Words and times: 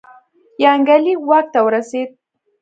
یانګلي 0.63 1.13
واک 1.27 1.45
ته 1.53 1.59
ورسېد. 1.65 2.09